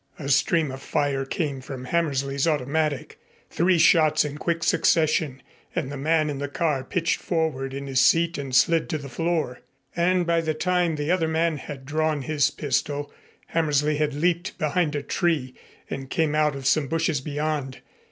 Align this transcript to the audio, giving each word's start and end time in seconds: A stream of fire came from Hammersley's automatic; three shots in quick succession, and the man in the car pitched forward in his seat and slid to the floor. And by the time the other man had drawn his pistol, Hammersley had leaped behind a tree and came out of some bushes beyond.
A 0.17 0.29
stream 0.29 0.71
of 0.71 0.81
fire 0.81 1.25
came 1.25 1.61
from 1.61 1.85
Hammersley's 1.85 2.47
automatic; 2.47 3.19
three 3.51 3.77
shots 3.77 4.25
in 4.25 4.39
quick 4.39 4.63
succession, 4.63 5.43
and 5.75 5.91
the 5.91 5.95
man 5.95 6.27
in 6.27 6.39
the 6.39 6.47
car 6.47 6.83
pitched 6.83 7.17
forward 7.19 7.71
in 7.71 7.85
his 7.85 7.99
seat 8.01 8.35
and 8.39 8.55
slid 8.55 8.89
to 8.89 8.97
the 8.97 9.07
floor. 9.09 9.59
And 9.95 10.25
by 10.25 10.41
the 10.41 10.55
time 10.55 10.95
the 10.95 11.11
other 11.11 11.27
man 11.27 11.57
had 11.57 11.85
drawn 11.85 12.23
his 12.23 12.49
pistol, 12.49 13.11
Hammersley 13.49 13.97
had 13.97 14.15
leaped 14.15 14.57
behind 14.57 14.95
a 14.95 15.03
tree 15.03 15.53
and 15.87 16.09
came 16.09 16.33
out 16.33 16.55
of 16.55 16.65
some 16.65 16.87
bushes 16.87 17.21
beyond. 17.21 17.81